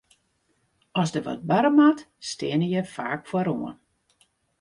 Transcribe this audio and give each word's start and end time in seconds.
As 1.01 1.09
der 1.13 1.25
wat 1.27 1.45
barre 1.49 1.71
moat, 1.77 1.99
steane 2.29 2.67
je 2.73 2.81
faak 2.95 3.21
foaroan. 3.29 3.75